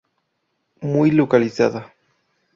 [0.81, 1.93] Muy localizada.